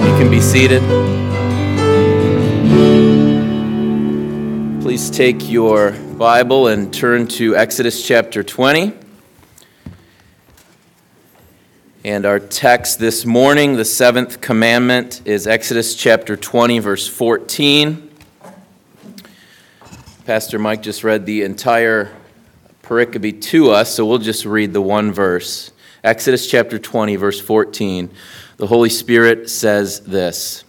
[0.00, 0.80] You can be seated.
[4.80, 8.94] Please take your Bible and turn to Exodus chapter 20.
[12.02, 18.10] And our text this morning, the seventh commandment, is Exodus chapter 20, verse 14.
[20.24, 22.10] Pastor Mike just read the entire
[22.82, 25.72] pericope to us, so we'll just read the one verse.
[26.02, 28.08] Exodus chapter 20, verse 14.
[28.60, 30.64] The Holy Spirit says this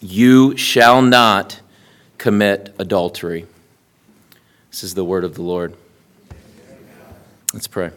[0.00, 1.60] You shall not
[2.18, 3.46] commit adultery.
[4.72, 5.76] This is the word of the Lord.
[7.52, 7.92] Let's pray.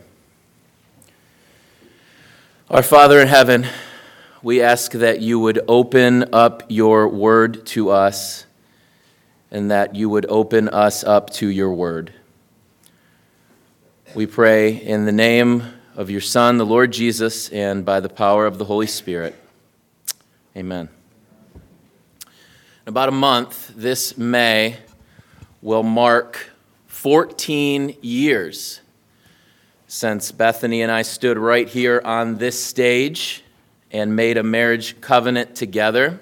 [2.70, 3.66] Our Father in heaven,
[4.44, 8.45] we ask that you would open up your word to us
[9.50, 12.14] and that you would open us up to your word.
[14.14, 15.64] We pray in the name
[15.98, 19.36] of your Son, the Lord Jesus, and by the power of the Holy Spirit.
[20.56, 20.90] Amen.
[22.23, 24.78] In about a month, this May
[25.59, 26.52] will mark
[26.86, 28.81] 14 years
[29.88, 33.44] since Bethany and I stood right here on this stage
[33.92, 36.20] and made a marriage covenant together.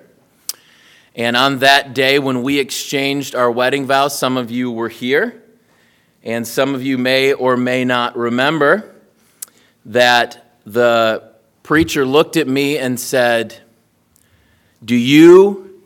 [1.16, 5.44] And on that day, when we exchanged our wedding vows, some of you were here,
[6.24, 8.95] and some of you may or may not remember
[9.86, 11.32] that the
[11.64, 13.56] preacher looked at me and said,
[14.84, 15.82] Do you,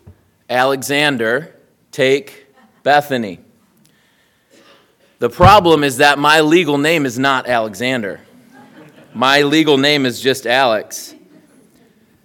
[0.50, 1.56] Alexander,
[1.92, 2.48] take
[2.84, 3.40] Bethany?
[5.20, 8.22] The problem is that my legal name is not Alexander.
[9.14, 11.14] My legal name is just Alex.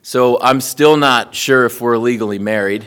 [0.03, 2.85] So I'm still not sure if we're legally married.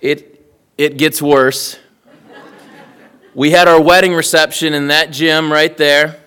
[0.00, 1.78] It, it gets worse.
[3.34, 6.20] We had our wedding reception in that gym right there.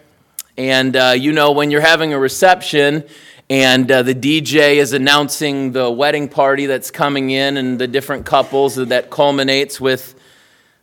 [0.57, 3.03] And uh, you know, when you're having a reception
[3.47, 8.25] and uh, the DJ is announcing the wedding party that's coming in and the different
[8.25, 10.19] couples that culminates with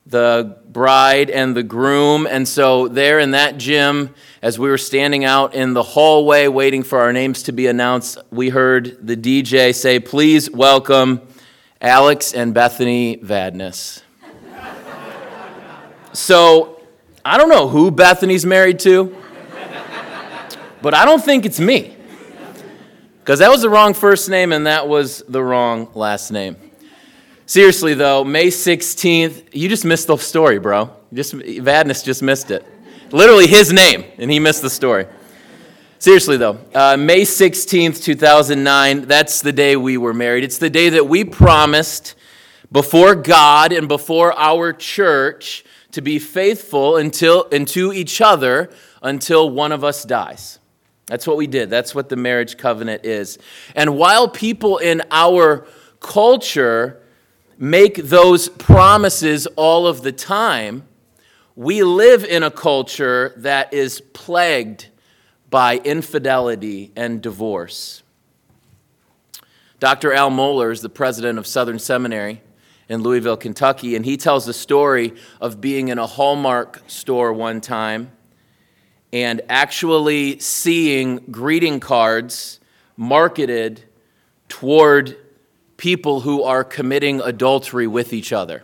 [0.07, 2.29] the bride and the groom.
[2.29, 6.85] And so, there in that gym, as we were standing out in the hallway waiting
[6.85, 11.21] for our names to be announced, we heard the DJ say, Please welcome
[11.81, 14.03] Alex and Bethany Vadnais.
[16.13, 16.81] So,
[17.25, 19.17] I don't know who Bethany's married to,
[20.83, 21.97] but I don't think it's me.
[23.21, 26.57] Because that was the wrong first name and that was the wrong last name.
[27.47, 30.91] Seriously, though, May 16th, you just missed the story, bro.
[31.13, 32.67] Just, Vadnais just missed it.
[33.11, 35.07] Literally his name, and he missed the story.
[35.99, 40.45] Seriously, though, uh, May 16th, 2009, that's the day we were married.
[40.45, 42.17] It's the day that we promised
[42.73, 48.71] before God and before our church to be faithful until, and to each other
[49.03, 50.59] until one of us dies.
[51.07, 51.71] That's what we did.
[51.71, 53.39] That's what the marriage covenant is.
[53.75, 55.67] And while people in our
[56.01, 57.03] culture
[57.59, 60.85] make those promises all of the time,
[61.55, 64.89] we live in a culture that is plagued
[65.51, 68.03] by infidelity and divorce.
[69.81, 70.15] Dr.
[70.15, 72.41] Al Mohler is the president of Southern Seminary
[72.93, 77.63] in Louisville, Kentucky, and he tells the story of being in a Hallmark store one
[77.63, 78.13] time
[79.15, 82.61] and actually seeing greeting cards
[82.95, 83.83] marketed
[84.47, 85.17] toward
[85.79, 88.63] people who are committing adultery with each other.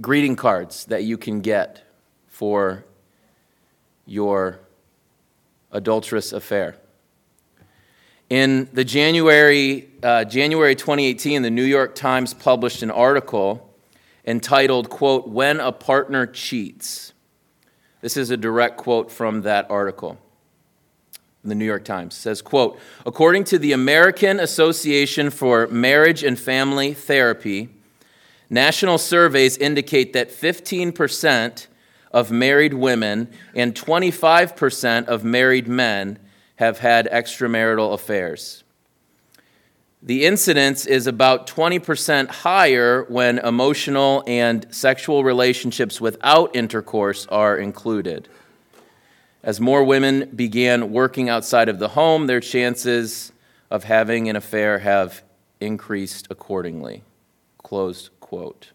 [0.00, 1.82] Greeting cards that you can get
[2.28, 2.82] for
[4.06, 4.58] your
[5.70, 6.76] adulterous affair.
[8.30, 13.74] In the January, uh, January 2018, the New York Times published an article
[14.24, 17.12] entitled, quote, When a Partner Cheats.
[18.00, 20.18] This is a direct quote from that article
[21.48, 26.92] the New York Times says, quote, according to the American Association for Marriage and Family
[26.94, 27.68] Therapy,
[28.50, 31.66] national surveys indicate that 15%
[32.12, 36.18] of married women and 25% of married men
[36.56, 38.64] have had extramarital affairs.
[40.00, 48.28] The incidence is about 20% higher when emotional and sexual relationships without intercourse are included.
[49.42, 53.32] As more women began working outside of the home, their chances
[53.72, 55.22] of having an affair have
[55.60, 57.02] increased accordingly.
[57.62, 58.70] Close quote.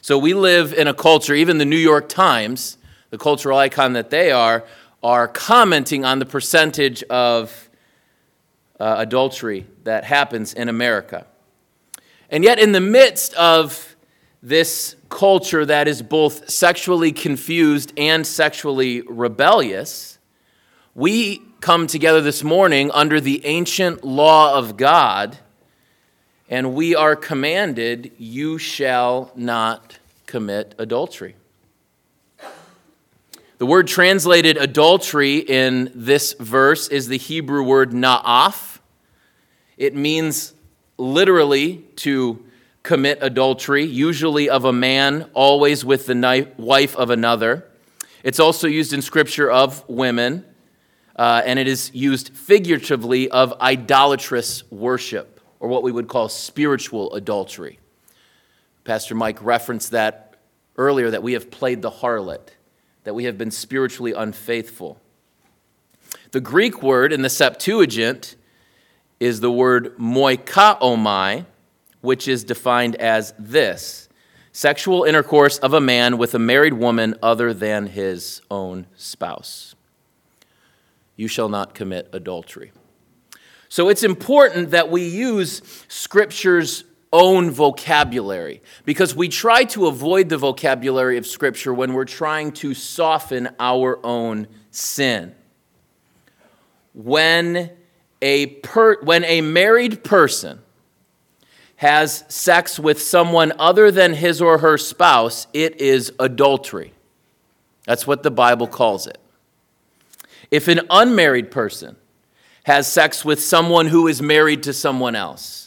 [0.00, 2.78] So we live in a culture, even the New York Times,
[3.10, 4.64] the cultural icon that they are,
[5.02, 7.63] are commenting on the percentage of
[8.80, 11.26] uh, adultery that happens in America.
[12.30, 13.96] And yet, in the midst of
[14.42, 20.18] this culture that is both sexually confused and sexually rebellious,
[20.94, 25.38] we come together this morning under the ancient law of God,
[26.48, 31.36] and we are commanded, You shall not commit adultery.
[33.58, 38.80] The word translated adultery in this verse is the Hebrew word na'af.
[39.76, 40.54] It means
[40.98, 42.44] literally to
[42.82, 47.64] commit adultery, usually of a man, always with the wife of another.
[48.24, 50.44] It's also used in Scripture of women,
[51.14, 57.14] uh, and it is used figuratively of idolatrous worship, or what we would call spiritual
[57.14, 57.78] adultery.
[58.82, 60.38] Pastor Mike referenced that
[60.76, 62.48] earlier that we have played the harlot
[63.04, 65.00] that we have been spiritually unfaithful.
[66.32, 68.36] The Greek word in the Septuagint
[69.20, 71.46] is the word moikaomai,
[72.00, 74.08] which is defined as this
[74.52, 79.74] sexual intercourse of a man with a married woman other than his own spouse.
[81.16, 82.72] You shall not commit adultery.
[83.68, 86.84] So it's important that we use Scripture's
[87.14, 92.74] own vocabulary because we try to avoid the vocabulary of Scripture when we're trying to
[92.74, 95.32] soften our own sin.
[96.92, 97.70] When
[98.20, 100.60] a, per, when a married person
[101.76, 106.92] has sex with someone other than his or her spouse, it is adultery.
[107.84, 109.18] That's what the Bible calls it.
[110.50, 111.96] If an unmarried person
[112.64, 115.63] has sex with someone who is married to someone else,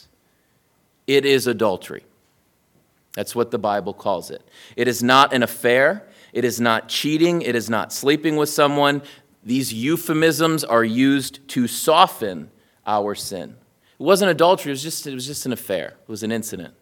[1.08, 2.04] it is adultery.
[3.14, 4.46] That's what the Bible calls it.
[4.76, 9.02] It is not an affair, it is not cheating, it is not sleeping with someone.
[9.42, 12.50] These euphemisms are used to soften
[12.86, 13.56] our sin.
[13.98, 16.74] It wasn't adultery, it was just, it was just an affair, it was an incident.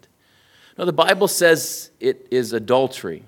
[0.76, 3.22] No, the Bible says it is adultery.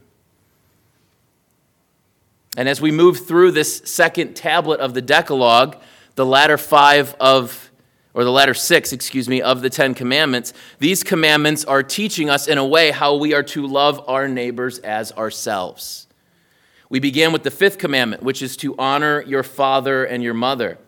[2.57, 5.77] And as we move through this second tablet of the Decalogue,
[6.17, 7.68] the latter five of
[8.15, 12.49] or the latter six, excuse me, of the Ten Commandments, these commandments are teaching us
[12.49, 16.07] in a way how we are to love our neighbors as ourselves.
[16.91, 20.79] We began with the fifth commandment, which is to honor your father and your mother.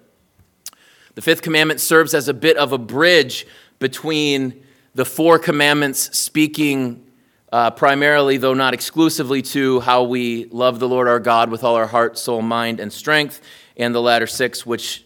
[1.15, 3.47] The fifth commandment serves as a bit of a bridge
[3.79, 4.65] between
[4.95, 7.07] the four commandments, speaking
[7.53, 11.75] uh, primarily, though not exclusively, to how we love the Lord our God with all
[11.75, 13.41] our heart, soul, mind, and strength,
[13.77, 15.05] and the latter six, which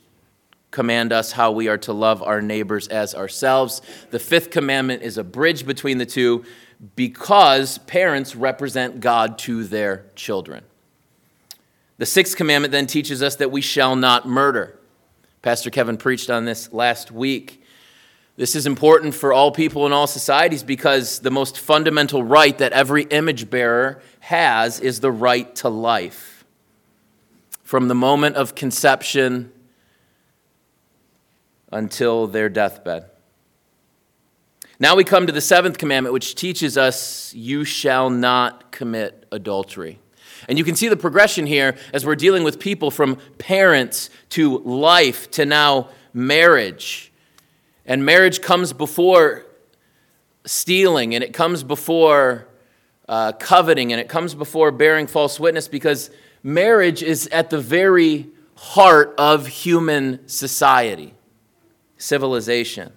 [0.75, 3.81] command us how we are to love our neighbors as ourselves.
[4.11, 6.45] The fifth commandment is a bridge between the two
[6.97, 10.65] because parents represent God to their children.
[11.99, 14.79] The sixth commandment then teaches us that we shall not murder.
[15.43, 17.63] Pastor Kevin preached on this last week.
[18.37, 22.73] This is important for all people in all societies because the most fundamental right that
[22.73, 26.45] every image bearer has is the right to life.
[27.63, 29.53] From the moment of conception
[31.75, 33.07] until their deathbed.
[34.79, 40.01] Now we come to the seventh commandment, which teaches us, You shall not commit adultery.
[40.49, 44.59] And you can see the progression here as we're dealing with people from parents to
[44.59, 47.13] life to now marriage.
[47.87, 49.45] And marriage comes before
[50.47, 52.47] stealing, and it comes before
[53.09, 56.11] uh, coveting, and it comes before bearing false witness because
[56.43, 61.15] marriage is at the very heart of human society
[62.05, 62.93] civilization.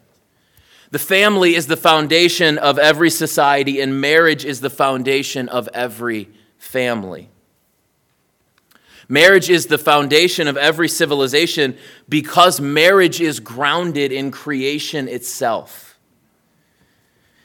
[0.91, 6.29] The family is the foundation of every society, and marriage is the foundation of every
[6.57, 7.29] family.
[9.09, 11.77] Marriage is the foundation of every civilization
[12.09, 15.97] because marriage is grounded in creation itself.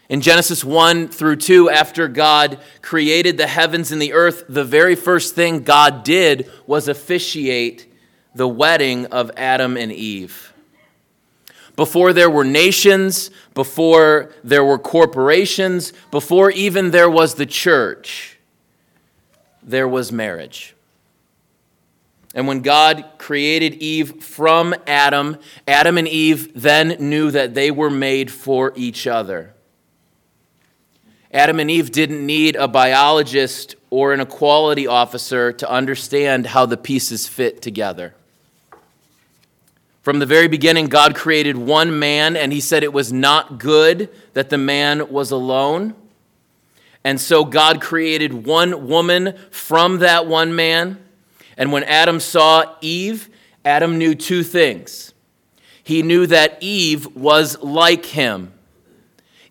[0.09, 4.97] In Genesis 1 through 2, after God created the heavens and the earth, the very
[4.97, 7.87] first thing God did was officiate
[8.35, 10.52] the wedding of Adam and Eve.
[11.77, 18.39] Before there were nations, before there were corporations, before even there was the church,
[19.63, 20.75] there was marriage.
[22.35, 25.37] And when God created Eve from Adam,
[25.67, 29.55] Adam and Eve then knew that they were made for each other.
[31.31, 36.77] Adam and Eve didn't need a biologist or an equality officer to understand how the
[36.77, 38.15] pieces fit together.
[40.03, 44.11] From the very beginning, God created one man, and he said it was not good
[44.35, 45.95] that the man was alone.
[47.05, 51.03] And so God created one woman from that one man.
[51.57, 53.29] And when Adam saw Eve,
[53.65, 55.15] Adam knew two things.
[55.85, 58.53] He knew that Eve was like him.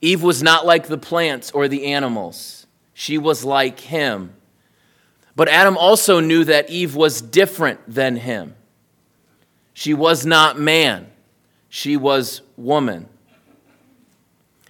[0.02, 4.34] Eve was not like the plants or the animals, she was like him.
[5.34, 8.56] But Adam also knew that Eve was different than him.
[9.74, 11.08] She was not man,
[11.70, 13.08] she was woman.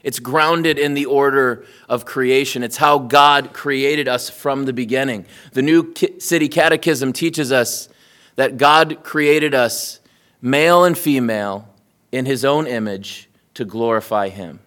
[0.03, 2.63] It's grounded in the order of creation.
[2.63, 5.27] It's how God created us from the beginning.
[5.53, 7.87] The New City Catechism teaches us
[8.35, 9.99] that God created us
[10.41, 11.67] male and female
[12.11, 14.59] in his own image to glorify him.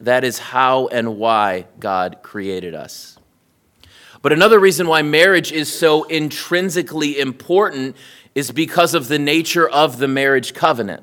[0.00, 3.18] That is how and why God created us.
[4.22, 7.96] But another reason why marriage is so intrinsically important
[8.34, 11.02] is because of the nature of the marriage covenant.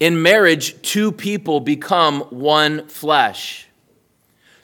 [0.00, 3.68] In marriage, two people become one flesh.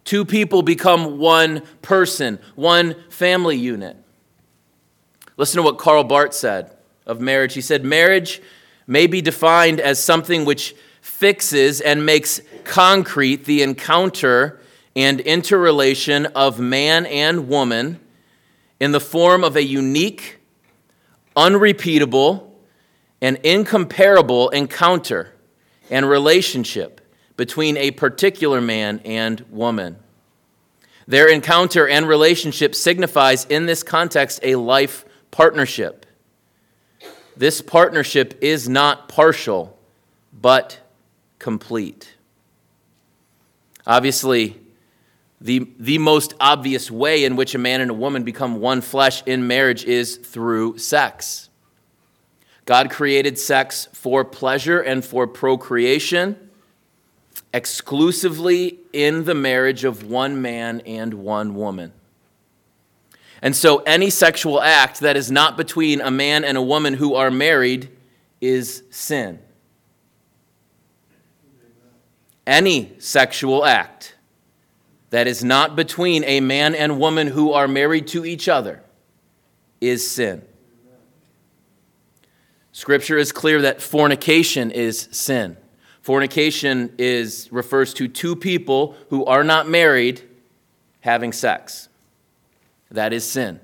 [0.05, 3.97] Two people become one person, one family unit.
[5.37, 7.55] Listen to what Karl Barth said of marriage.
[7.55, 8.43] He said, Marriage
[8.87, 14.61] may be defined as something which fixes and makes concrete the encounter
[14.97, 18.01] and interrelation of man and woman
[18.81, 20.40] in the form of a unique,
[21.37, 22.47] unrepeatable,
[23.21, 25.35] and incomparable encounter
[25.91, 27.01] and relationship
[27.37, 29.97] between a particular man and woman.
[31.07, 36.07] Their encounter and relationship signifies, in this context, a life partnership.
[37.37, 39.79] This partnership is not partial,
[40.33, 40.79] but
[41.39, 42.15] complete.
[43.87, 44.61] Obviously,
[45.41, 49.23] the, the most obvious way in which a man and a woman become one flesh
[49.25, 51.49] in marriage is through sex.
[52.67, 56.51] God created sex for pleasure and for procreation
[57.53, 61.93] exclusively in the marriage of one man and one woman.
[63.43, 67.15] And so, any sexual act that is not between a man and a woman who
[67.15, 67.91] are married
[68.41, 69.39] is sin.
[72.47, 74.15] Any sexual act
[75.11, 78.83] that is not between a man and woman who are married to each other
[79.81, 80.43] is sin.
[82.73, 85.57] Scripture is clear that fornication is sin.
[86.01, 90.23] Fornication is refers to two people who are not married
[91.01, 91.89] having sex.
[92.91, 93.61] That is sin.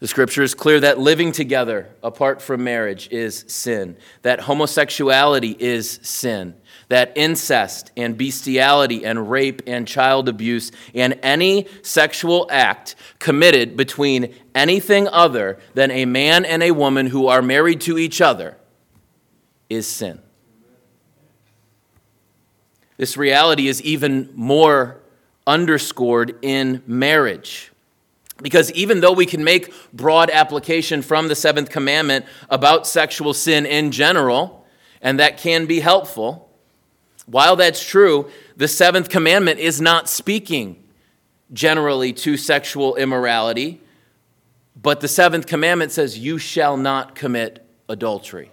[0.00, 6.00] The scripture is clear that living together apart from marriage is sin, that homosexuality is
[6.02, 6.54] sin,
[6.90, 14.34] that incest and bestiality and rape and child abuse and any sexual act committed between
[14.56, 18.56] anything other than a man and a woman who are married to each other
[19.68, 20.20] is sin.
[22.96, 25.00] This reality is even more
[25.46, 27.70] underscored in marriage.
[28.42, 33.64] Because even though we can make broad application from the seventh commandment about sexual sin
[33.64, 34.66] in general,
[35.00, 36.49] and that can be helpful,
[37.30, 40.82] while that's true, the seventh commandment is not speaking
[41.52, 43.80] generally to sexual immorality,
[44.80, 48.50] but the seventh commandment says, You shall not commit adultery.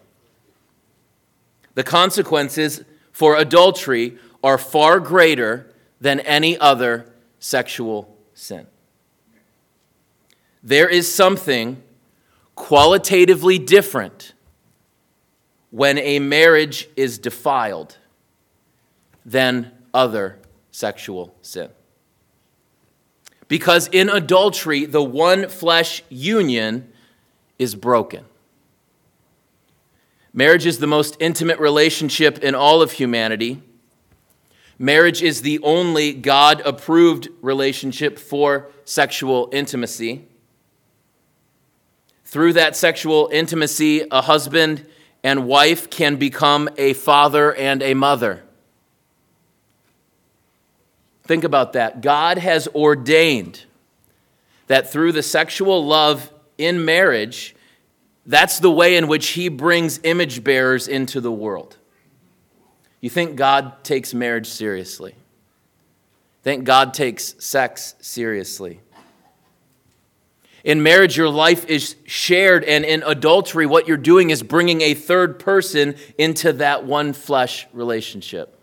[1.73, 8.67] The consequences for adultery are far greater than any other sexual sin
[10.67, 11.81] there is something
[12.55, 14.33] qualitatively different
[15.71, 17.97] when a marriage is defiled
[19.27, 20.39] than other
[20.71, 21.69] sexual sin.
[23.47, 26.91] Because in adultery, the one flesh union
[27.59, 28.25] is broken.
[30.33, 33.61] Marriage is the most intimate relationship in all of humanity.
[34.79, 40.25] Marriage is the only God approved relationship for sexual intimacy.
[42.23, 44.85] Through that sexual intimacy, a husband
[45.23, 48.43] and wife can become a father and a mother.
[51.27, 52.01] Think about that.
[52.01, 53.65] God has ordained
[54.67, 57.53] that through the sexual love in marriage,
[58.25, 61.77] that's the way in which He brings image bearers into the world.
[63.01, 65.15] You think God takes marriage seriously?
[66.43, 68.79] Think God takes sex seriously?
[70.63, 74.93] In marriage, your life is shared, and in adultery, what you're doing is bringing a
[74.93, 78.56] third person into that one flesh relationship.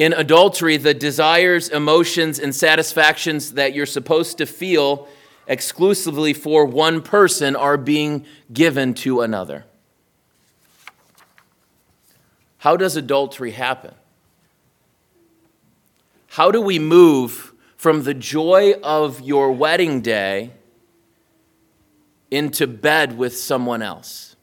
[0.00, 5.06] In adultery, the desires, emotions, and satisfactions that you're supposed to feel
[5.46, 9.66] exclusively for one person are being given to another.
[12.56, 13.94] How does adultery happen?
[16.28, 20.52] How do we move from the joy of your wedding day
[22.30, 24.36] into bed with someone else.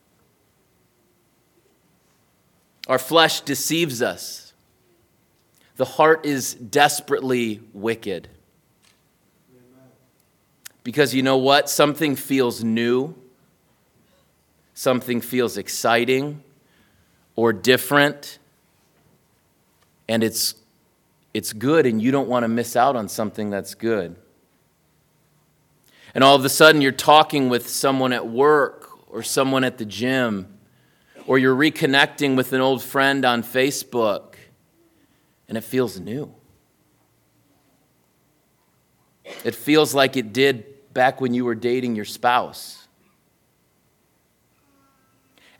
[2.87, 4.46] Our flesh deceives us.
[5.77, 8.27] The heart is desperately wicked.
[10.83, 11.69] Because you know what?
[11.69, 13.15] Something feels new
[14.77, 16.43] something feels exciting
[17.35, 18.37] or different,
[20.07, 20.53] and it's,
[21.33, 24.15] it's good, and you don't want to miss out on something that's good.
[26.13, 29.85] And all of a sudden, you're talking with someone at work or someone at the
[29.85, 30.47] gym,
[31.25, 34.26] or you're reconnecting with an old friend on Facebook,
[35.47, 36.33] and it feels new.
[39.43, 42.87] It feels like it did back when you were dating your spouse.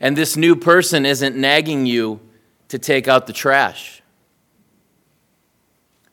[0.00, 2.20] And this new person isn't nagging you
[2.68, 4.02] to take out the trash.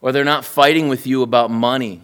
[0.02, 2.02] Or they're not fighting with you about money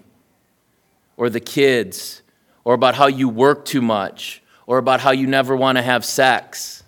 [1.18, 2.22] or the kids
[2.63, 6.06] or about how you work too much or about how you never want to have
[6.06, 6.84] sex.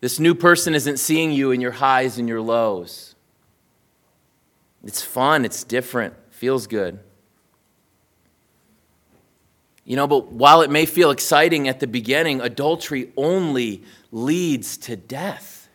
[0.00, 3.16] This new person isn't seeing you in your highs and your lows.
[4.88, 6.98] It's fun, it's different, feels good.
[9.84, 14.96] You know, but while it may feel exciting at the beginning, adultery only leads to
[14.96, 15.68] death.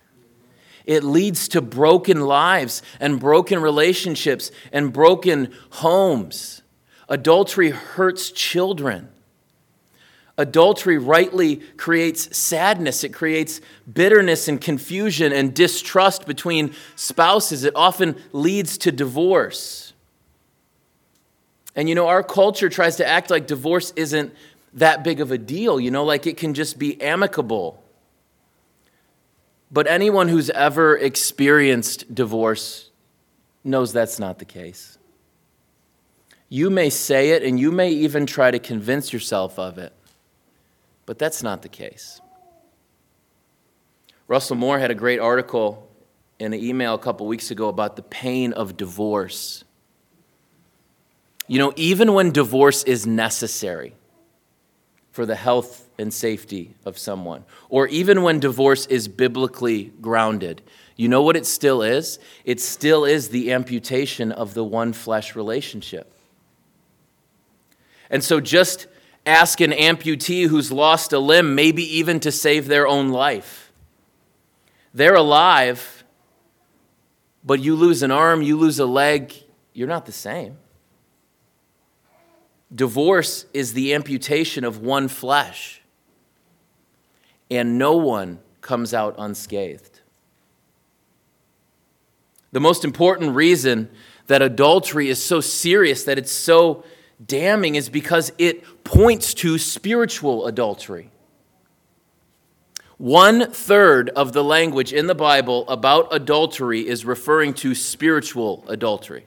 [0.87, 6.63] It leads to broken lives and broken relationships and broken homes.
[7.07, 9.09] Adultery hurts children.
[10.37, 13.03] Adultery rightly creates sadness.
[13.03, 13.61] It creates
[13.91, 17.63] bitterness and confusion and distrust between spouses.
[17.63, 19.93] It often leads to divorce.
[21.75, 24.33] And you know, our culture tries to act like divorce isn't
[24.73, 27.83] that big of a deal, you know, like it can just be amicable.
[29.71, 32.89] But anyone who's ever experienced divorce
[33.63, 34.97] knows that's not the case.
[36.49, 39.93] You may say it and you may even try to convince yourself of it,
[41.13, 42.19] but that's not the case.
[44.27, 45.87] Russell Moore had a great article
[46.39, 49.63] in an email a couple weeks ago about the pain of divorce.
[51.47, 53.93] You know, even when divorce is necessary
[55.11, 60.63] for the health and safety of someone, or even when divorce is biblically grounded,
[60.95, 62.17] you know what it still is?
[62.43, 66.11] It still is the amputation of the one flesh relationship.
[68.09, 68.87] And so just
[69.25, 73.71] ask an amputee who's lost a limb, maybe even to save their own life.
[74.93, 76.03] They're alive,
[77.43, 79.33] but you lose an arm, you lose a leg,
[79.73, 80.57] you're not the same.
[82.73, 85.81] Divorce is the amputation of one flesh,
[87.49, 90.01] and no one comes out unscathed.
[92.51, 93.89] The most important reason
[94.27, 96.83] that adultery is so serious, that it's so
[97.25, 101.09] damning, is because it points to spiritual adultery.
[102.97, 109.25] One third of the language in the Bible about adultery is referring to spiritual adultery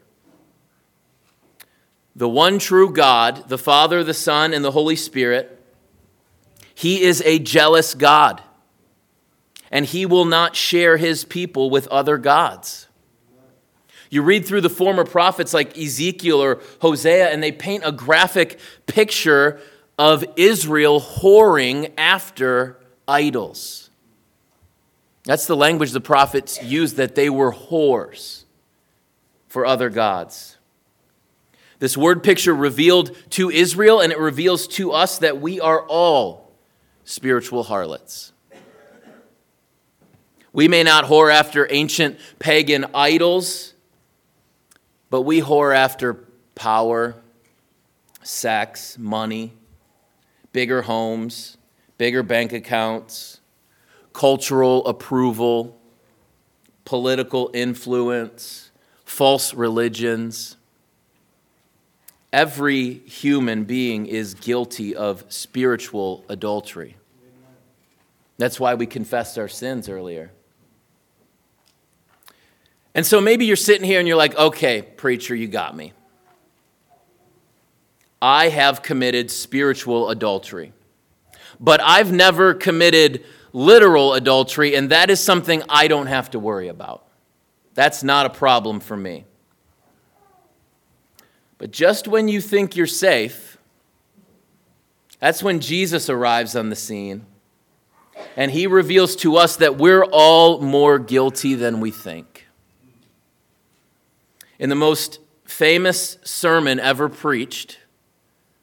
[2.16, 5.62] the one true God, the Father, the Son, and the Holy Spirit,
[6.74, 8.42] He is a jealous God,
[9.70, 12.85] and He will not share His people with other gods.
[14.16, 18.58] You read through the former prophets like Ezekiel or Hosea, and they paint a graphic
[18.86, 19.60] picture
[19.98, 23.90] of Israel whoring after idols.
[25.24, 28.44] That's the language the prophets used, that they were whores
[29.48, 30.56] for other gods.
[31.78, 36.52] This word picture revealed to Israel, and it reveals to us that we are all
[37.04, 38.32] spiritual harlots.
[40.54, 43.74] We may not whore after ancient pagan idols,
[45.10, 46.14] but we whore after
[46.54, 47.16] power,
[48.22, 49.52] sex, money,
[50.52, 51.56] bigger homes,
[51.98, 53.40] bigger bank accounts,
[54.12, 55.78] cultural approval,
[56.84, 58.70] political influence,
[59.04, 60.56] false religions.
[62.32, 66.96] Every human being is guilty of spiritual adultery.
[68.38, 70.32] That's why we confessed our sins earlier.
[72.96, 75.92] And so maybe you're sitting here and you're like, okay, preacher, you got me.
[78.22, 80.72] I have committed spiritual adultery,
[81.60, 86.68] but I've never committed literal adultery, and that is something I don't have to worry
[86.68, 87.06] about.
[87.74, 89.26] That's not a problem for me.
[91.58, 93.58] But just when you think you're safe,
[95.20, 97.26] that's when Jesus arrives on the scene.
[98.36, 102.35] And he reveals to us that we're all more guilty than we think.
[104.58, 107.78] In the most famous sermon ever preached,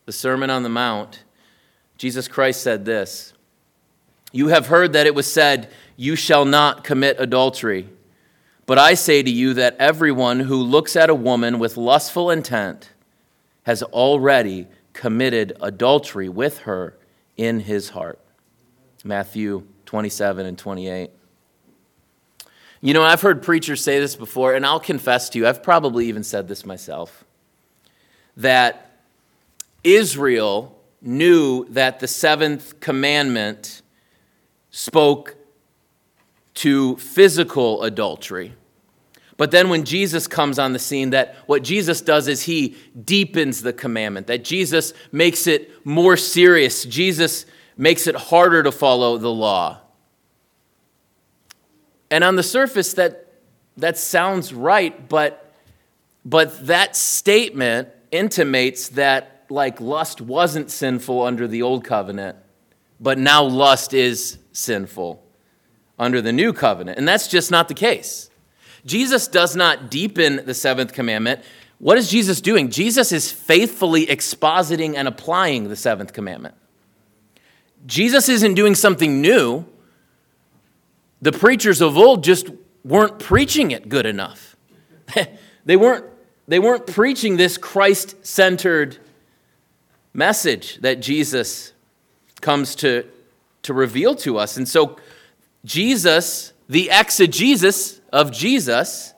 [0.06, 1.24] the Sermon on the Mount,
[1.98, 3.34] Jesus Christ said this
[4.32, 7.90] You have heard that it was said, You shall not commit adultery.
[8.66, 12.92] But I say to you that everyone who looks at a woman with lustful intent
[13.64, 16.98] has already committed adultery with her
[17.36, 18.20] in his heart.
[19.04, 21.12] Matthew 27 and 28.
[22.86, 26.08] You know, I've heard preachers say this before, and I'll confess to you, I've probably
[26.08, 27.24] even said this myself,
[28.36, 28.92] that
[29.86, 33.82] Israel knew that the seventh commandment
[34.70, 35.38] spoke
[36.56, 38.54] to physical adultery.
[39.38, 43.62] But then when Jesus comes on the scene, that what Jesus does is he deepens
[43.62, 46.84] the commandment, that Jesus makes it more serious.
[46.84, 47.46] Jesus
[47.78, 49.80] makes it harder to follow the law.
[52.14, 53.26] And on the surface, that,
[53.78, 55.52] that sounds right, but,
[56.24, 62.38] but that statement intimates that like lust wasn't sinful under the old covenant,
[63.00, 65.24] but now lust is sinful
[65.98, 67.00] under the new covenant.
[67.00, 68.30] And that's just not the case.
[68.86, 71.42] Jesus does not deepen the seventh commandment.
[71.80, 72.70] What is Jesus doing?
[72.70, 76.54] Jesus is faithfully expositing and applying the seventh commandment.
[77.88, 79.66] Jesus isn't doing something new.
[81.24, 82.50] The preachers of old just
[82.84, 84.58] weren't preaching it good enough.
[85.66, 86.06] they, weren't,
[86.50, 88.98] they weren't preaching this Christ centered
[90.14, 91.72] message that Jesus
[92.42, 93.06] comes to,
[93.62, 94.58] to reveal to us.
[94.58, 94.98] And so,
[95.64, 99.14] Jesus, the exegesis of Jesus,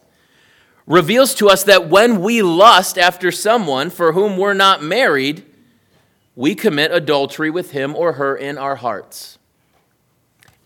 [0.85, 5.43] reveals to us that when we lust after someone for whom we're not married,
[6.35, 9.39] we commit adultery with him or her in our hearts.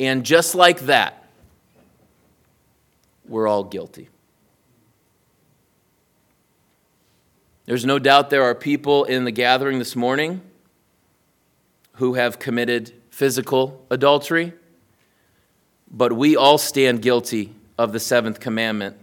[0.02, 1.19] And just like that,
[3.30, 4.10] we're all guilty.
[7.66, 10.42] There's no doubt there are people in the gathering this morning
[11.94, 14.54] who have committed physical adultery,
[15.92, 18.98] but we all stand guilty of the seventh commandment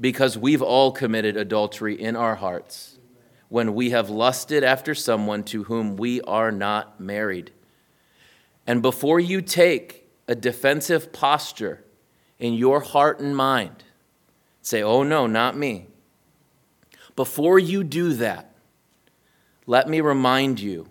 [0.00, 2.98] because we've all committed adultery in our hearts
[3.48, 7.52] when we have lusted after someone to whom we are not married.
[8.66, 11.83] And before you take a defensive posture
[12.44, 13.84] in your heart and mind.
[14.60, 15.86] Say, oh no, not me.
[17.16, 18.54] Before you do that,
[19.66, 20.86] let me remind you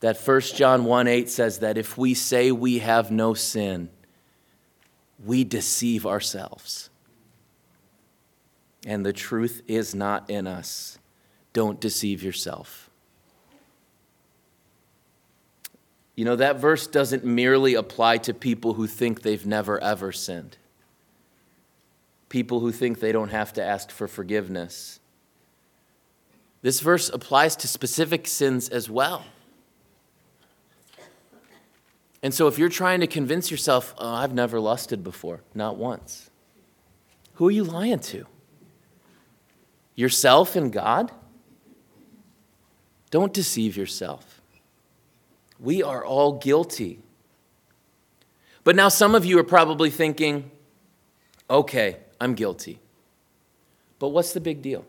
[0.00, 3.90] that 1 John 1 8 says that if we say we have no sin,
[5.24, 6.90] we deceive ourselves.
[8.84, 10.98] And the truth is not in us.
[11.52, 12.83] Don't deceive yourself.
[16.14, 20.56] You know, that verse doesn't merely apply to people who think they've never ever sinned,
[22.28, 25.00] people who think they don't have to ask for forgiveness.
[26.62, 29.24] This verse applies to specific sins as well.
[32.22, 36.30] And so, if you're trying to convince yourself, oh, I've never lusted before, not once,
[37.34, 38.26] who are you lying to?
[39.94, 41.12] Yourself and God?
[43.10, 44.33] Don't deceive yourself.
[45.64, 47.00] We are all guilty.
[48.64, 50.50] But now some of you are probably thinking,
[51.48, 52.80] okay, I'm guilty.
[53.98, 54.84] But what's the big deal?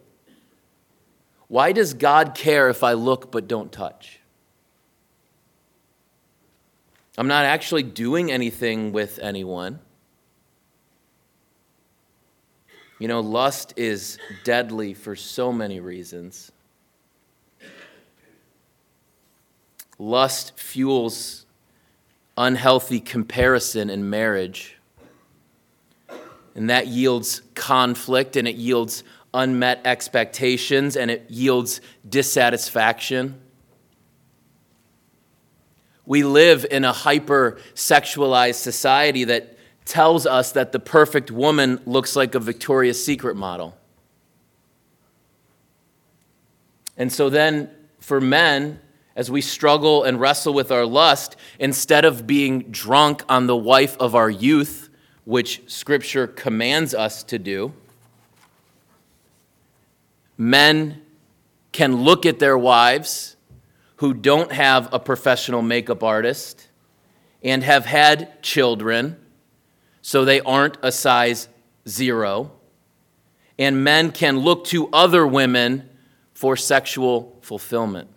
[1.48, 4.20] Why does God care if I look but don't touch?
[7.18, 9.80] I'm not actually doing anything with anyone.
[13.00, 16.52] You know, lust is deadly for so many reasons.
[19.98, 21.46] Lust fuels
[22.38, 24.78] unhealthy comparison in marriage.
[26.54, 29.04] And that yields conflict and it yields
[29.34, 33.42] unmet expectations and it yields dissatisfaction.
[36.06, 42.16] We live in a hyper sexualized society that tells us that the perfect woman looks
[42.16, 43.78] like a Victoria's Secret model.
[46.98, 48.80] And so then, for men,
[49.16, 53.96] as we struggle and wrestle with our lust, instead of being drunk on the wife
[54.00, 54.90] of our youth,
[55.24, 57.74] which Scripture commands us to do,
[60.38, 61.02] men
[61.72, 63.36] can look at their wives
[63.98, 66.68] who don't have a professional makeup artist
[67.42, 69.18] and have had children,
[70.02, 71.48] so they aren't a size
[71.88, 72.52] zero.
[73.58, 75.90] And men can look to other women
[76.34, 78.10] for sexual fulfillment.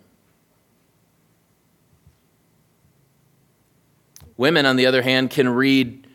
[4.39, 6.07] Women, on the other hand, can read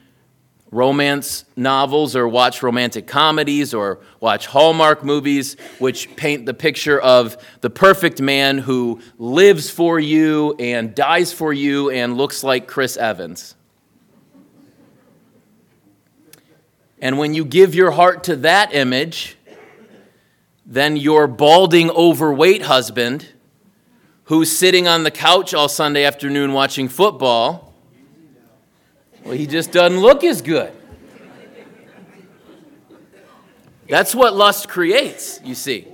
[0.70, 7.37] romance novels or watch romantic comedies or watch Hallmark movies, which paint the picture of
[7.60, 12.96] the perfect man who lives for you and dies for you and looks like Chris
[12.96, 13.56] Evans.
[17.02, 19.37] And when you give your heart to that image,
[20.64, 23.28] then your balding, overweight husband,
[24.24, 27.63] who's sitting on the couch all Sunday afternoon watching football,
[29.24, 30.72] Well, he just doesn't look as good.
[33.88, 35.87] That's what lust creates, you see.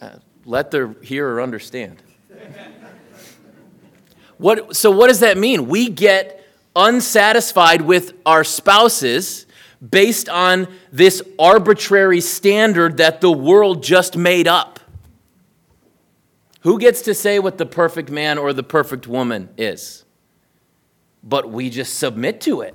[0.00, 2.02] Uh, let the hearer understand.
[4.38, 5.68] What, so, what does that mean?
[5.68, 9.46] We get unsatisfied with our spouses
[9.90, 14.73] based on this arbitrary standard that the world just made up.
[16.64, 20.02] Who gets to say what the perfect man or the perfect woman is?
[21.22, 22.74] But we just submit to it.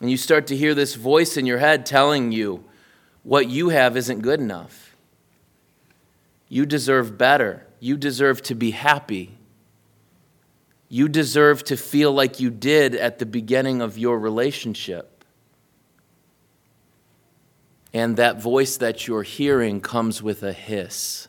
[0.00, 2.62] And you start to hear this voice in your head telling you
[3.22, 4.94] what you have isn't good enough.
[6.50, 7.66] You deserve better.
[7.80, 9.38] You deserve to be happy.
[10.90, 15.13] You deserve to feel like you did at the beginning of your relationship.
[17.94, 21.28] And that voice that you're hearing comes with a hiss.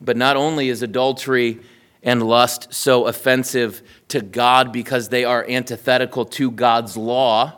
[0.00, 1.60] But not only is adultery
[2.04, 7.54] and lust so offensive to God because they are antithetical to God's law,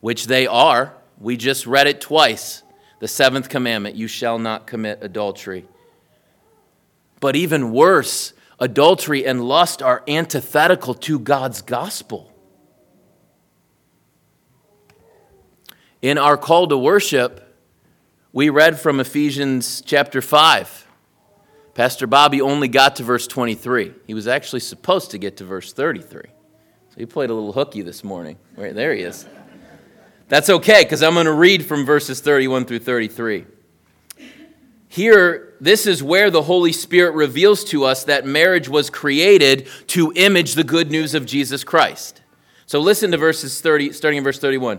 [0.00, 0.94] which they are.
[1.20, 2.62] We just read it twice.
[2.98, 5.66] The seventh commandment you shall not commit adultery.
[7.20, 12.27] But even worse, adultery and lust are antithetical to God's gospel.
[16.00, 17.56] In our call to worship,
[18.32, 20.86] we read from Ephesians chapter 5.
[21.74, 23.94] Pastor Bobby only got to verse 23.
[24.06, 26.22] He was actually supposed to get to verse 33.
[26.22, 28.38] So he played a little hooky this morning.
[28.56, 29.26] Right there he is.
[30.28, 33.46] That's okay, because I'm going to read from verses 31 through 33.
[34.86, 40.12] Here, this is where the Holy Spirit reveals to us that marriage was created to
[40.14, 42.22] image the good news of Jesus Christ.
[42.66, 44.78] So listen to verses 30, starting in verse 31.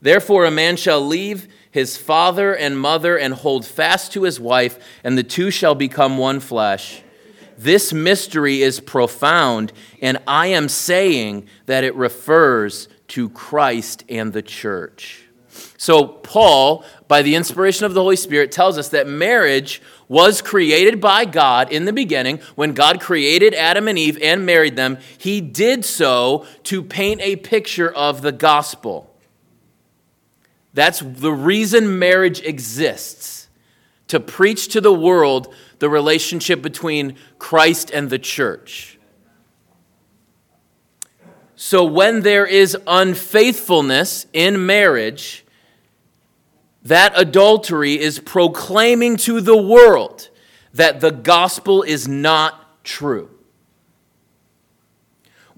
[0.00, 4.78] Therefore, a man shall leave his father and mother and hold fast to his wife,
[5.02, 7.02] and the two shall become one flesh.
[7.56, 14.42] This mystery is profound, and I am saying that it refers to Christ and the
[14.42, 15.24] church.
[15.76, 21.00] So, Paul, by the inspiration of the Holy Spirit, tells us that marriage was created
[21.00, 22.38] by God in the beginning.
[22.54, 27.36] When God created Adam and Eve and married them, he did so to paint a
[27.36, 29.12] picture of the gospel.
[30.78, 33.48] That's the reason marriage exists
[34.06, 38.96] to preach to the world the relationship between Christ and the church.
[41.56, 45.44] So when there is unfaithfulness in marriage,
[46.84, 50.28] that adultery is proclaiming to the world
[50.74, 53.36] that the gospel is not true.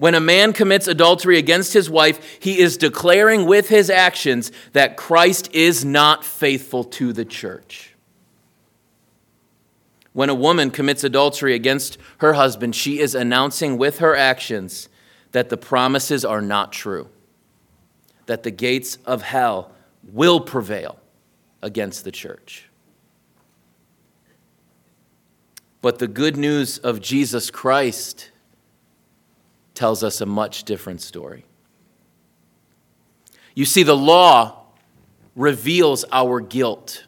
[0.01, 4.97] When a man commits adultery against his wife, he is declaring with his actions that
[4.97, 7.93] Christ is not faithful to the church.
[10.13, 14.89] When a woman commits adultery against her husband, she is announcing with her actions
[15.33, 17.07] that the promises are not true,
[18.25, 19.71] that the gates of hell
[20.11, 20.97] will prevail
[21.61, 22.71] against the church.
[25.79, 28.30] But the good news of Jesus Christ
[29.81, 31.43] tells us a much different story.
[33.55, 34.65] You see, the law
[35.35, 37.07] reveals our guilt.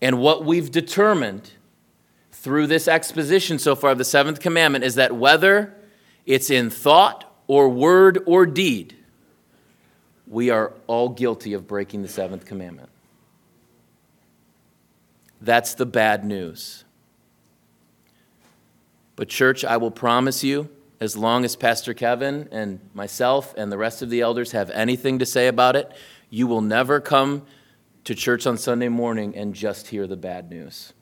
[0.00, 1.50] And what we've determined
[2.30, 5.74] through this exposition so far of the seventh commandment is that whether
[6.24, 8.94] it's in thought or word or deed,
[10.28, 12.90] we are all guilty of breaking the seventh commandment.
[15.40, 16.84] That's the bad news.
[19.16, 20.68] But, church, I will promise you,
[21.00, 25.18] as long as Pastor Kevin and myself and the rest of the elders have anything
[25.18, 25.90] to say about it,
[26.30, 27.42] you will never come
[28.04, 30.92] to church on Sunday morning and just hear the bad news.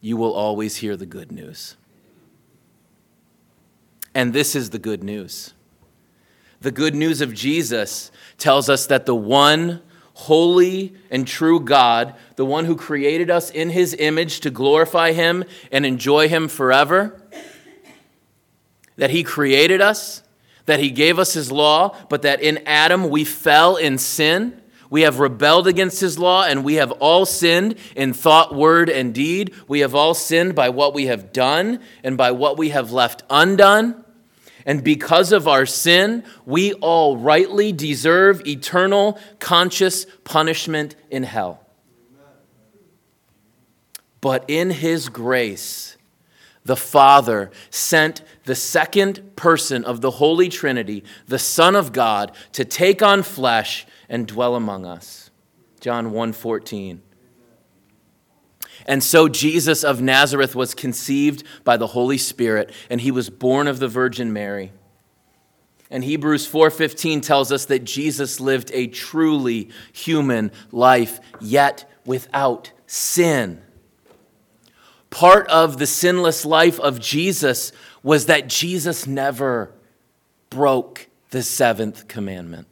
[0.00, 1.76] You will always hear the good news.
[4.14, 5.52] And this is the good news.
[6.60, 9.82] The good news of Jesus tells us that the one
[10.16, 15.44] holy and true God, the one who created us in his image to glorify him
[15.70, 17.20] and enjoy him forever.
[18.96, 20.22] That he created us,
[20.64, 24.58] that he gave us his law, but that in Adam we fell in sin.
[24.88, 29.12] We have rebelled against his law, and we have all sinned in thought, word, and
[29.12, 29.52] deed.
[29.68, 33.22] We have all sinned by what we have done and by what we have left
[33.28, 34.02] undone.
[34.66, 41.64] And because of our sin, we all rightly deserve eternal conscious punishment in hell.
[44.20, 45.96] But in His grace,
[46.64, 52.64] the Father sent the second person of the Holy Trinity, the Son of God, to
[52.64, 55.30] take on flesh and dwell among us.
[55.80, 57.02] John 1:14.
[58.86, 63.66] And so Jesus of Nazareth was conceived by the Holy Spirit and he was born
[63.66, 64.72] of the Virgin Mary.
[65.90, 73.60] And Hebrews 4:15 tells us that Jesus lived a truly human life yet without sin.
[75.10, 77.72] Part of the sinless life of Jesus
[78.02, 79.72] was that Jesus never
[80.50, 82.66] broke the seventh commandment.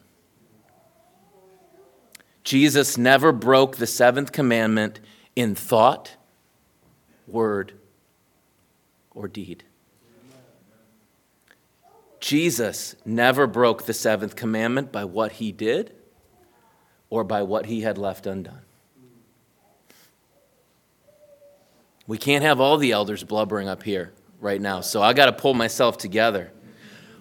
[2.45, 5.01] Jesus never broke the seventh commandment
[5.37, 6.17] in thought,
[7.27, 7.73] word,
[9.15, 9.65] or deed.
[12.21, 15.95] Jesus never broke the seventh commandment by what he did
[17.11, 18.63] or by what he had left undone.
[22.07, 25.33] We can't have all the elders blubbering up here right now, so I got to
[25.33, 26.51] pull myself together.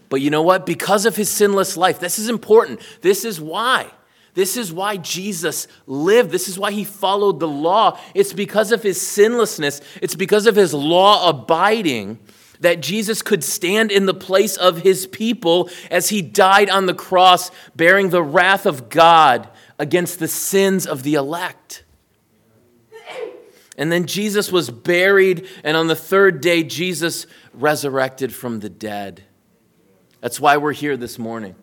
[0.09, 0.65] But you know what?
[0.65, 2.81] Because of his sinless life, this is important.
[3.01, 3.89] This is why.
[4.33, 6.31] This is why Jesus lived.
[6.31, 7.99] This is why he followed the law.
[8.15, 12.19] It's because of his sinlessness, it's because of his law abiding
[12.59, 16.93] that Jesus could stand in the place of his people as he died on the
[16.93, 21.83] cross, bearing the wrath of God against the sins of the elect.
[23.77, 29.23] And then Jesus was buried, and on the third day, Jesus resurrected from the dead.
[30.21, 31.55] That's why we're here this morning,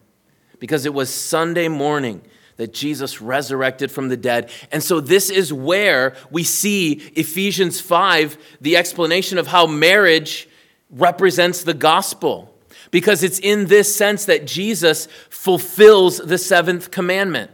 [0.59, 2.22] because it was Sunday morning
[2.60, 4.50] that Jesus resurrected from the dead.
[4.70, 10.46] And so, this is where we see Ephesians 5, the explanation of how marriage
[10.90, 12.54] represents the gospel.
[12.90, 17.50] Because it's in this sense that Jesus fulfills the seventh commandment.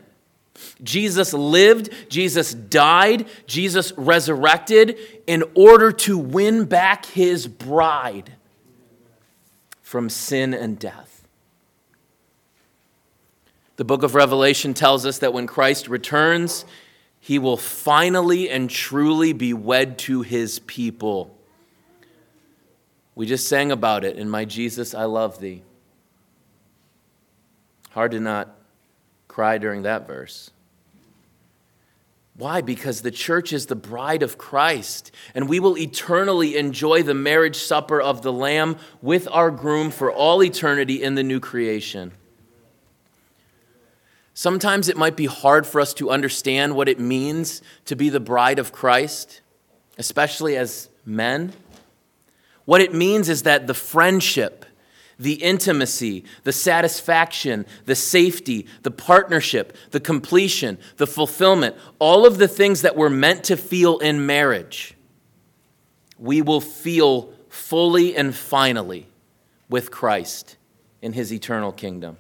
[0.83, 8.33] Jesus lived, Jesus died, Jesus resurrected in order to win back his bride
[9.83, 11.06] from sin and death.
[13.77, 16.65] The book of Revelation tells us that when Christ returns,
[17.21, 21.37] he will finally and truly be wed to his people.
[23.15, 25.63] We just sang about it in My Jesus, I Love Thee.
[27.91, 28.57] Hard to not
[29.29, 30.51] cry during that verse.
[32.35, 32.61] Why?
[32.61, 37.57] Because the church is the bride of Christ, and we will eternally enjoy the marriage
[37.57, 42.13] supper of the Lamb with our groom for all eternity in the new creation.
[44.39, 48.21] Sometimes it might be hard for us to understand what it means to be the
[48.21, 49.41] bride of Christ,
[49.97, 51.55] especially as men.
[52.67, 54.67] What it means is that the friendship,
[55.19, 62.47] the intimacy, the satisfaction, the safety, the partnership, the completion, the fulfillment, all of the
[62.47, 64.95] things that we're meant to feel in marriage,
[66.19, 69.07] we will feel fully and finally
[69.71, 70.59] with Christ
[71.01, 72.19] in his eternal kingdom.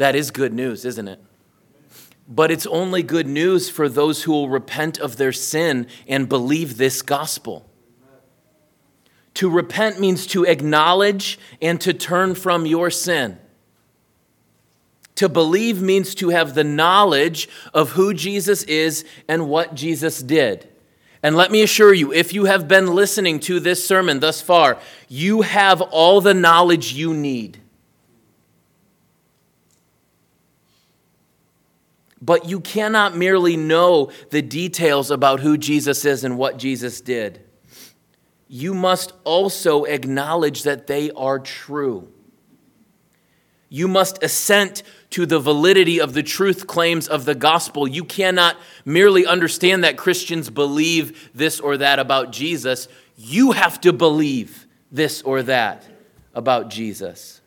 [0.00, 1.20] That is good news, isn't it?
[2.26, 6.78] But it's only good news for those who will repent of their sin and believe
[6.78, 7.68] this gospel.
[9.34, 13.38] To repent means to acknowledge and to turn from your sin.
[15.16, 20.66] To believe means to have the knowledge of who Jesus is and what Jesus did.
[21.22, 24.78] And let me assure you, if you have been listening to this sermon thus far,
[25.08, 27.59] you have all the knowledge you need.
[32.22, 37.44] But you cannot merely know the details about who Jesus is and what Jesus did
[38.52, 42.12] you must also acknowledge that they are true.
[43.68, 47.86] You must assent to the validity of the truth claims of the gospel.
[47.86, 52.88] You cannot merely understand that Christians believe this or that about Jesus.
[53.16, 55.86] You have to believe this or that
[56.34, 57.39] about Jesus.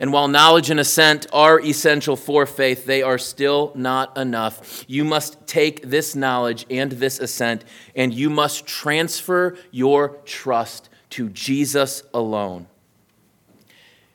[0.00, 4.84] And while knowledge and assent are essential for faith, they are still not enough.
[4.88, 7.64] You must take this knowledge and this assent,
[7.94, 12.66] and you must transfer your trust to Jesus alone.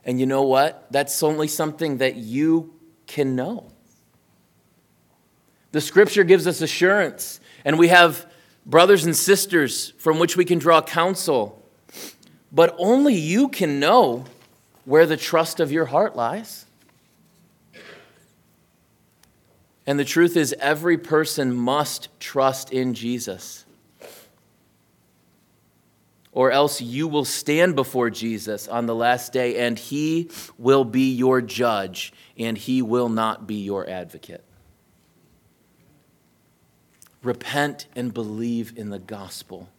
[0.04, 0.88] And you know what?
[0.92, 2.74] That's only something that you
[3.08, 3.72] can know.
[5.72, 8.26] The scripture gives us assurance, and we have
[8.66, 11.64] brothers and sisters from which we can draw counsel.
[12.52, 14.26] But only you can know
[14.90, 16.66] where the trust of your heart lies.
[19.86, 23.68] And the truth is, every person must trust in Jesus.
[26.32, 31.14] Or else you will stand before Jesus on the last day, and he will be
[31.14, 34.44] your judge, and he will not be your advocate.
[37.22, 39.70] repent and believe in the gospel.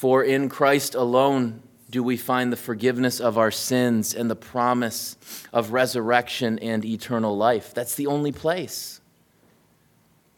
[0.00, 5.18] For in Christ alone do we find the forgiveness of our sins and the promise
[5.52, 7.74] of resurrection and eternal life.
[7.74, 9.02] That's the only place.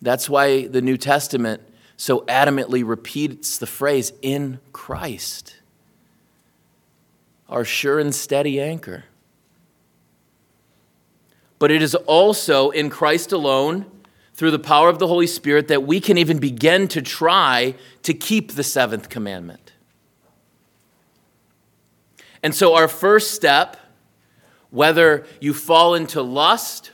[0.00, 1.62] That's why the New Testament
[1.96, 5.54] so adamantly repeats the phrase, in Christ,
[7.48, 9.04] our sure and steady anchor.
[11.60, 13.86] But it is also in Christ alone,
[14.34, 18.14] through the power of the Holy Spirit, that we can even begin to try to
[18.14, 19.72] keep the seventh commandment.
[22.42, 23.76] And so, our first step,
[24.70, 26.90] whether you fall into lust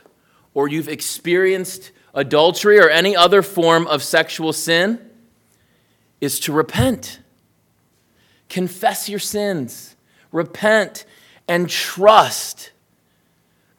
[0.53, 4.99] or you've experienced adultery or any other form of sexual sin,
[6.21, 7.19] is to repent.
[8.49, 9.95] Confess your sins,
[10.31, 11.05] repent,
[11.47, 12.71] and trust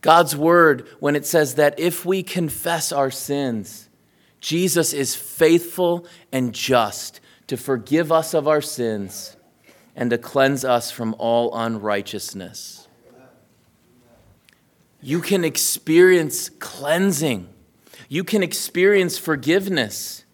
[0.01, 3.89] God's word when it says that if we confess our sins,
[4.41, 9.37] Jesus is faithful and just to forgive us of our sins
[9.95, 12.89] and to cleanse us from all unrighteousness.
[15.03, 17.49] You can experience cleansing.
[18.09, 20.25] You can experience forgiveness.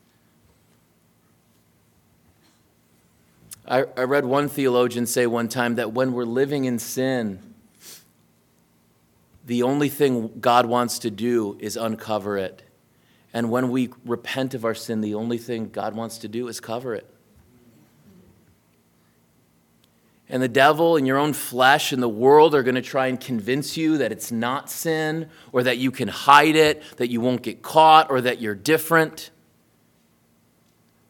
[3.67, 7.46] I, I read one theologian say one time that when we're living in sin,
[9.47, 12.63] the only thing God wants to do is uncover it.
[13.33, 16.59] And when we repent of our sin, the only thing God wants to do is
[16.61, 17.07] cover it.
[20.29, 23.21] And the devil and your own flesh and the world are going to try and
[23.21, 27.43] convince you that it's not sin or that you can hide it, that you won't
[27.43, 29.31] get caught, or that you're different.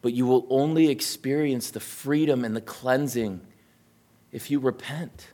[0.03, 3.41] But you will only experience the freedom and the cleansing
[4.31, 5.29] if you repent.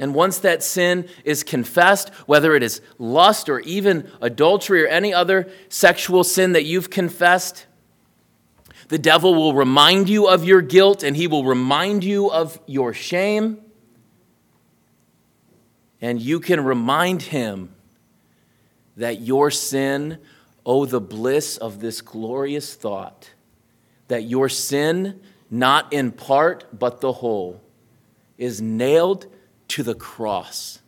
[0.00, 5.14] And once that sin is confessed, whether it is lust or even adultery or any
[5.14, 7.66] other sexual sin that you've confessed,
[8.88, 12.92] the devil will remind you of your guilt and he will remind you of your
[12.92, 13.60] shame.
[16.00, 17.74] And you can remind him
[18.96, 20.18] that your sin,
[20.66, 23.30] oh, the bliss of this glorious thought,
[24.08, 25.20] that your sin,
[25.50, 27.60] not in part, but the whole,
[28.36, 29.26] is nailed
[29.74, 30.78] to the cross.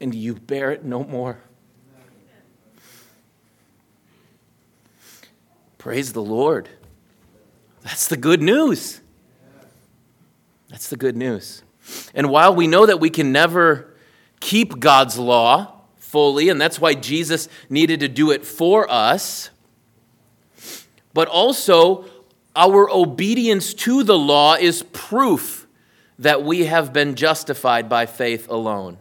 [0.00, 1.38] And you bear it no more.
[5.78, 6.68] Praise the Lord.
[7.84, 9.00] That's the good news.
[10.68, 11.62] That's the good news.
[12.16, 13.94] And while we know that we can never
[14.40, 19.50] keep God's law fully, and that's why Jesus needed to do it for us,
[21.12, 22.06] but also
[22.56, 25.63] our obedience to the law is proof
[26.18, 28.98] that we have been justified by faith alone.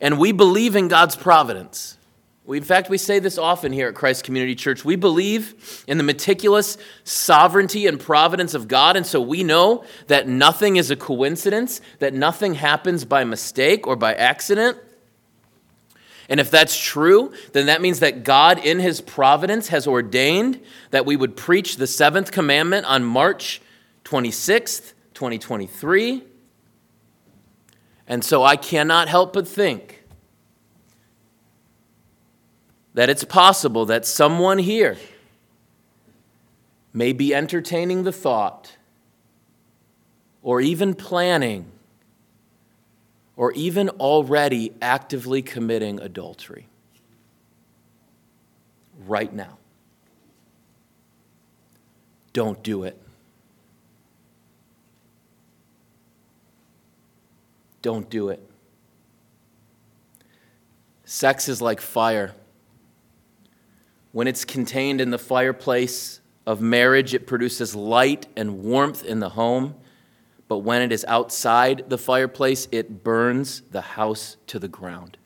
[0.00, 1.96] And we believe in God's providence.
[2.44, 4.84] We, in fact, we say this often here at Christ Community Church.
[4.84, 10.26] We believe in the meticulous sovereignty and providence of God, and so we know that
[10.26, 14.76] nothing is a coincidence, that nothing happens by mistake or by accident.
[16.28, 20.60] And if that's true, then that means that God, in His providence, has ordained
[20.90, 23.62] that we would preach the seventh commandment on March
[24.04, 26.24] 26th, 2023.
[28.08, 30.02] And so I cannot help but think
[32.94, 34.96] that it's possible that someone here
[36.92, 38.76] may be entertaining the thought
[40.42, 41.66] or even planning
[43.36, 46.66] or even already actively committing adultery
[49.06, 49.56] right now.
[52.32, 53.01] Don't do it.
[57.82, 58.48] Don't do it.
[61.04, 62.34] Sex is like fire.
[64.12, 69.30] When it's contained in the fireplace of marriage, it produces light and warmth in the
[69.30, 69.74] home.
[70.48, 75.16] But when it is outside the fireplace, it burns the house to the ground.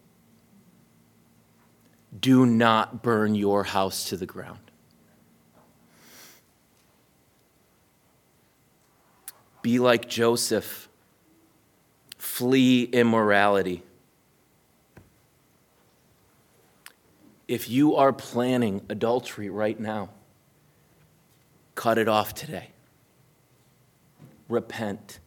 [2.18, 4.58] Do not burn your house to the ground.
[9.62, 10.85] Be like Joseph
[12.36, 13.82] flee immorality.
[17.48, 20.10] If you are planning adultery right now,
[21.74, 22.72] cut it off today.
[24.50, 25.18] Repent.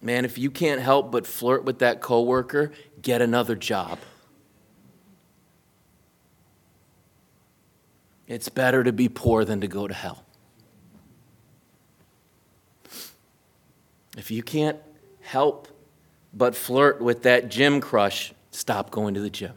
[0.00, 2.70] Man, if you can't help but flirt with that coworker,
[3.02, 3.98] get another job.
[8.28, 10.27] It's better to be poor than to go to hell.
[14.18, 14.78] If you can't
[15.20, 15.68] help
[16.34, 19.54] but flirt with that gym crush, stop going to the gym.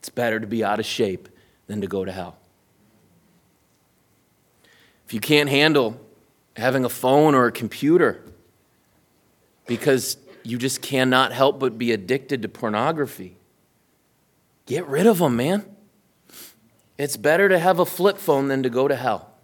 [0.00, 1.28] It's better to be out of shape
[1.68, 2.36] than to go to hell.
[5.06, 5.98] If you can't handle
[6.56, 8.20] having a phone or a computer
[9.66, 13.36] because you just cannot help but be addicted to pornography,
[14.66, 15.64] get rid of them, man.
[16.98, 19.37] It's better to have a flip phone than to go to hell.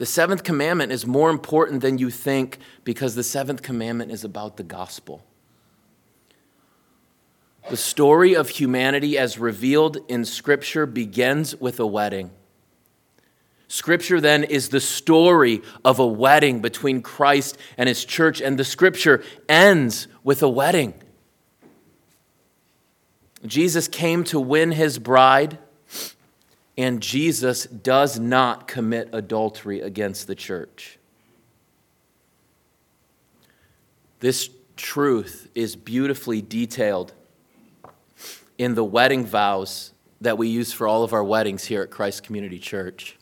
[0.00, 4.56] The seventh commandment is more important than you think because the seventh commandment is about
[4.56, 5.22] the gospel.
[7.68, 12.30] The story of humanity as revealed in Scripture begins with a wedding.
[13.68, 18.64] Scripture then is the story of a wedding between Christ and his church, and the
[18.64, 20.94] Scripture ends with a wedding.
[23.44, 25.58] Jesus came to win his bride,
[26.80, 30.98] and Jesus does not commit adultery against the church.
[34.20, 37.12] This truth is beautifully detailed
[38.56, 42.22] in the wedding vows that we use for all of our weddings here at Christ
[42.22, 43.18] Community Church.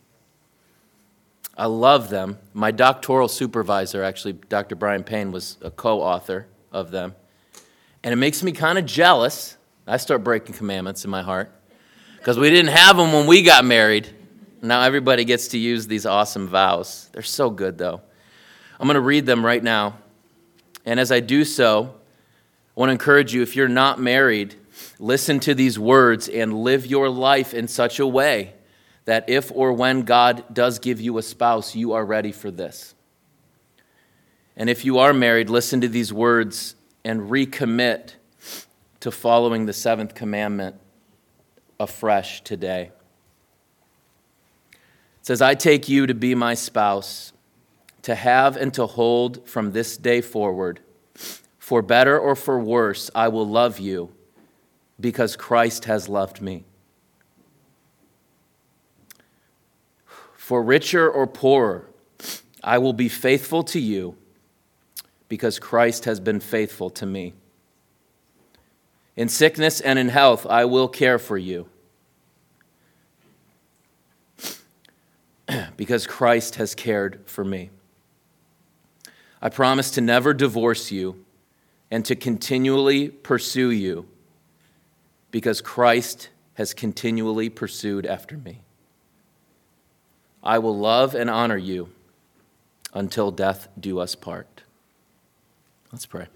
[1.57, 2.39] I love them.
[2.55, 4.77] My doctoral supervisor, actually, Dr.
[4.77, 7.17] Brian Payne, was a co author of them.
[8.05, 11.51] And it makes me kind of jealous I start breaking commandments in my heart
[12.29, 14.07] because we didn't have them when we got married.
[14.61, 17.09] Now everybody gets to use these awesome vows.
[17.13, 18.03] They're so good, though.
[18.79, 19.97] I'm going to read them right now.
[20.85, 24.57] And as I do so, I want to encourage you if you're not married,
[24.99, 28.53] listen to these words and live your life in such a way
[29.07, 32.95] that if or when God does give you a spouse, you are ready for this.
[34.55, 36.75] And if you are married, listen to these words
[37.07, 38.17] and recommit
[39.01, 40.79] to following the seventh commandment
[41.81, 42.91] afresh today.
[44.73, 44.79] It
[45.23, 47.33] says, I take you to be my spouse,
[48.03, 50.81] to have and to hold from this day forward.
[51.59, 54.11] For better or for worse, I will love you
[54.99, 56.65] because Christ has loved me.
[60.35, 61.91] For richer or poorer,
[62.65, 64.17] I will be faithful to you
[65.29, 67.35] because Christ has been faithful to me.
[69.19, 71.67] In sickness and in health, I will care for you.
[75.77, 77.71] because Christ has cared for me.
[79.43, 81.25] I promise to never divorce you
[81.91, 84.07] and to continually pursue you
[85.33, 88.61] because Christ has continually pursued after me.
[90.45, 91.89] I will love and honor you
[92.95, 94.63] until death do us part.
[95.91, 96.29] Let's pray.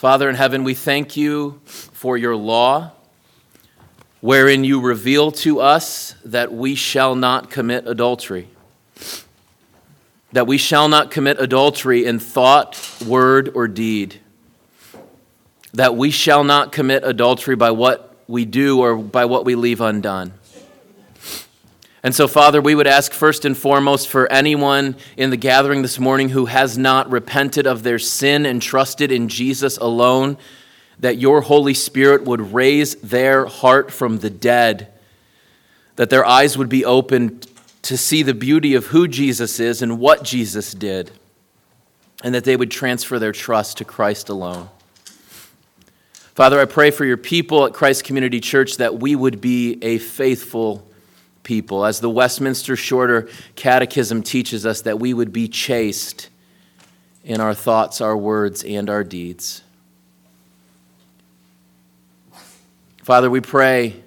[0.00, 2.92] Father in heaven, we thank you for your law,
[4.22, 8.48] wherein you reveal to us that we shall not commit adultery.
[10.32, 14.18] That we shall not commit adultery in thought, word, or deed.
[15.74, 19.82] That we shall not commit adultery by what we do or by what we leave
[19.82, 20.32] undone.
[22.02, 25.98] And so, Father, we would ask first and foremost for anyone in the gathering this
[25.98, 30.38] morning who has not repented of their sin and trusted in Jesus alone,
[30.98, 34.88] that your Holy Spirit would raise their heart from the dead,
[35.96, 37.46] that their eyes would be opened
[37.82, 41.10] to see the beauty of who Jesus is and what Jesus did,
[42.24, 44.70] and that they would transfer their trust to Christ alone.
[46.34, 49.98] Father, I pray for your people at Christ Community Church that we would be a
[49.98, 50.86] faithful
[51.42, 56.28] people, as the Westminster Shorter Catechism teaches us, that we would be chaste
[57.24, 59.62] in our thoughts, our words, and our deeds.
[63.02, 64.02] Father, we pray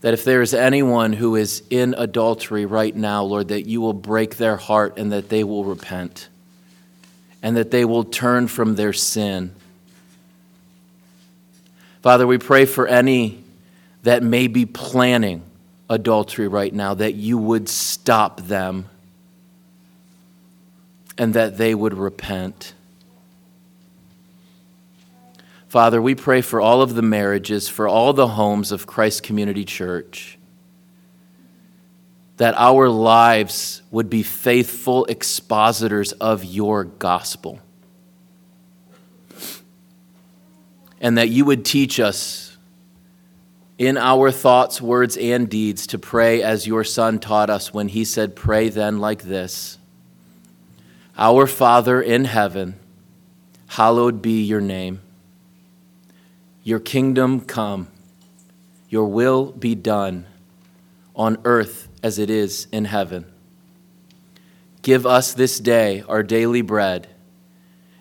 [0.00, 3.92] that if there is anyone who is in adultery right now, Lord, that you will
[3.92, 6.28] break their heart and that they will repent
[7.42, 9.54] and that they will turn from their sin.
[12.02, 13.42] Father, we pray for any
[14.02, 15.42] that may be planning
[15.88, 18.88] adultery right now, that you would stop them
[21.18, 22.74] and that they would repent.
[25.68, 29.64] Father, we pray for all of the marriages, for all the homes of Christ Community
[29.64, 30.38] Church,
[32.36, 37.60] that our lives would be faithful expositors of your gospel.
[41.00, 42.45] And that you would teach us
[43.78, 48.04] in our thoughts, words, and deeds to pray as your Son taught us when he
[48.04, 49.78] said, Pray then like this
[51.18, 52.76] Our Father in heaven,
[53.68, 55.00] hallowed be your name.
[56.62, 57.88] Your kingdom come,
[58.88, 60.26] your will be done
[61.14, 63.24] on earth as it is in heaven.
[64.82, 67.08] Give us this day our daily bread,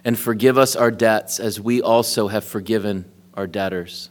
[0.03, 4.09] and forgive us our debts as we also have forgiven our debtors.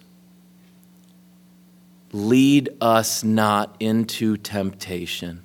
[2.15, 5.43] Lead us not into temptation,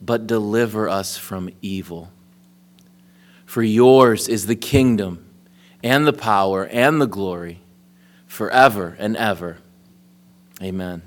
[0.00, 2.12] but deliver us from evil.
[3.44, 5.28] For yours is the kingdom,
[5.82, 7.62] and the power, and the glory,
[8.28, 9.58] forever and ever.
[10.62, 11.02] Amen.